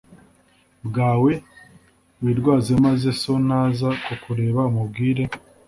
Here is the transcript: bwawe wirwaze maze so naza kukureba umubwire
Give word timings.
bwawe 0.87 1.31
wirwaze 2.23 2.71
maze 2.85 3.09
so 3.21 3.33
naza 3.47 3.89
kukureba 4.05 4.61
umubwire 4.71 5.23